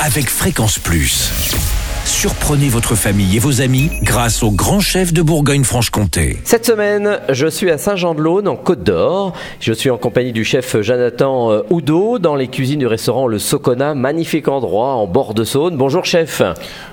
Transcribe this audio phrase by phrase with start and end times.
[0.00, 1.30] avec Fréquence Plus.
[2.04, 6.38] Surprenez votre famille et vos amis grâce au grand chef de Bourgogne-Franche-Comté.
[6.44, 9.32] Cette semaine, je suis à Saint-Jean-de-Laune, en Côte d'Or.
[9.60, 13.38] Je suis en compagnie du chef Jonathan euh, Oudot dans les cuisines du restaurant Le
[13.38, 15.76] Socona, magnifique endroit en bord de Saône.
[15.76, 16.42] Bonjour chef.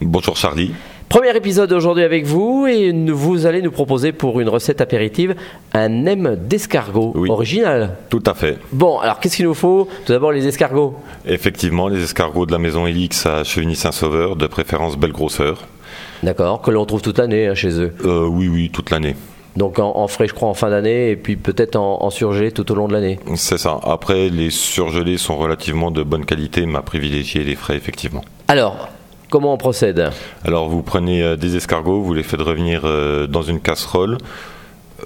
[0.00, 0.72] Bonjour Charlie.
[1.14, 5.36] Premier épisode aujourd'hui avec vous et vous allez nous proposer pour une recette apéritive
[5.72, 7.30] un nem d'escargot Oui.
[7.30, 7.94] original.
[8.10, 8.58] Tout à fait.
[8.72, 9.86] Bon, alors qu'est-ce qu'il nous faut?
[10.06, 10.96] Tout d'abord les escargots.
[11.24, 15.68] Effectivement, les escargots de la maison Elix à Chevigny-Saint-Sauveur, de préférence belle grosseur.
[16.24, 17.94] D'accord, que l'on trouve toute l'année hein, chez eux.
[18.04, 19.14] Euh, oui, oui, toute l'année.
[19.56, 22.50] Donc en, en frais, je crois, en fin d'année et puis peut-être en, en surgelé
[22.50, 23.20] tout au long de l'année.
[23.36, 23.78] C'est ça.
[23.84, 28.24] Après, les surgelés sont relativement de bonne qualité, mais à privilégier les frais, effectivement.
[28.48, 28.88] Alors,
[29.30, 30.10] comment on procède?
[30.44, 34.18] Alors, vous prenez euh, des escargots, vous les faites revenir euh, dans une casserole.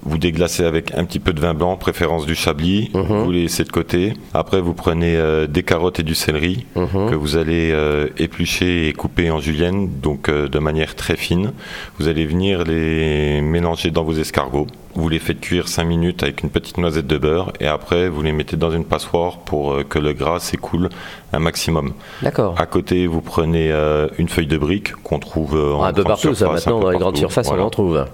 [0.03, 2.91] Vous déglacez avec un petit peu de vin blanc, préférence du chablis.
[2.93, 4.13] Vous les laissez de côté.
[4.33, 8.93] Après, vous prenez euh, des carottes et du céleri que vous allez euh, éplucher et
[8.93, 11.51] couper en julienne, donc euh, de manière très fine.
[11.99, 14.67] Vous allez venir les mélanger dans vos escargots.
[14.95, 18.21] Vous les faites cuire 5 minutes avec une petite noisette de beurre et après, vous
[18.21, 20.89] les mettez dans une passoire pour que le gras s'écoule
[21.31, 21.93] un maximum.
[22.21, 22.55] D'accord.
[22.57, 23.71] À côté, vous prenez
[24.17, 26.79] une feuille de brique qu'on trouve en Un peu grande partout, ça surface, un maintenant,
[26.79, 27.63] peu dans les grandes surfaces, Voilà.
[27.63, 28.05] on en trouve.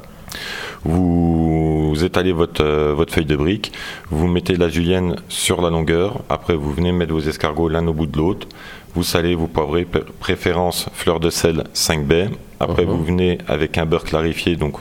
[0.85, 3.71] Vous étalez votre, euh, votre feuille de brique,
[4.11, 7.93] vous mettez la julienne sur la longueur, après vous venez mettre vos escargots l'un au
[7.93, 8.47] bout de l'autre,
[8.93, 12.91] vous salez, vous poivrez, pr- préférence fleur de sel 5 baies, après Mhm.
[12.91, 14.75] vous venez avec un beurre clarifié, donc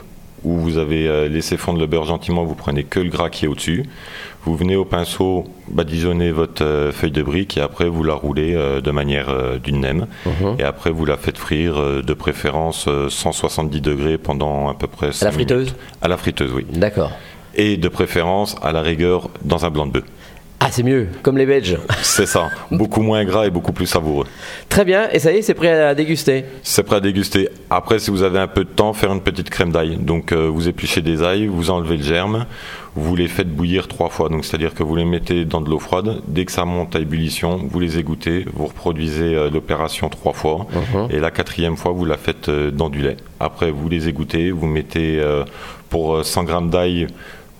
[0.45, 3.45] où vous avez euh, laissé fondre le beurre gentiment, vous prenez que le gras qui
[3.45, 3.83] est au-dessus,
[4.45, 8.53] vous venez au pinceau badigeonner votre euh, feuille de brique et après vous la roulez
[8.53, 9.27] euh, de manière
[9.63, 10.55] d'une nem, Mhm.
[10.59, 15.07] et après vous la faites frire de préférence euh, 170 degrés pendant à peu près
[15.07, 15.49] À la minutes.
[15.49, 17.11] friteuse À la friteuse, oui D'accord.
[17.55, 20.03] et de préférence à la rigueur dans un blanc de bœuf.
[20.67, 21.77] Ah, c'est mieux, comme les Belges.
[22.01, 24.25] C'est ça, beaucoup moins gras et beaucoup plus savoureux.
[24.67, 26.43] Très bien, et ça y est, c'est prêt à déguster.
[26.63, 27.49] C'est prêt à déguster.
[27.69, 29.97] Après, si vous avez un peu de temps, faire une petite crème d'ail.
[29.97, 32.47] Donc, euh, vous épluchez des ails, vous enlevez le germe,
[32.95, 34.27] vous les faites bouillir trois fois.
[34.29, 36.21] Donc, c'est-à-dire que vous les mettez dans de l'eau froide.
[36.27, 40.65] Dès que ça monte à ébullition, vous les égouttez, vous reproduisez euh, l'opération trois fois.
[41.11, 43.17] Et la quatrième fois, vous la faites euh, dans du lait.
[43.39, 45.21] Après, vous les égouttez, vous mettez
[45.89, 47.07] pour euh, 100 grammes d'ail,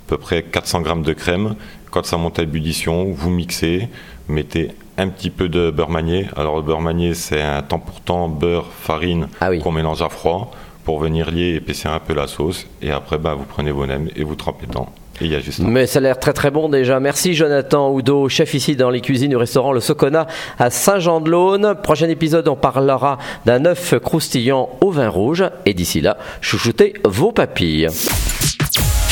[0.08, 1.56] peu près 400 grammes de crème.
[1.92, 3.88] Quand ça monte à ébullition, vous mixez,
[4.28, 6.28] mettez un petit peu de beurre manié.
[6.36, 9.60] Alors le beurre manié, c'est un temps pour temps beurre, farine Ah oui.
[9.60, 10.52] qu'on mélange à froid
[10.84, 12.68] pour venir lier et épaissir un peu la sauce.
[12.82, 14.88] Et après, bah, vous prenez vos nems et vous trempez dedans.
[15.22, 15.60] Et il y a juste.
[15.60, 17.00] Mais ça a l'air très très bon déjà.
[17.00, 20.28] Merci Jonathan Oudot, chef ici dans les cuisines du restaurant Le Socona
[20.60, 21.76] à Saint-Jean-de-Laune.
[21.82, 25.46] Prochain épisode, on parlera d'un œuf croustillant au vin rouge.
[25.66, 27.88] Et d'ici là, chouchoutez vos papilles.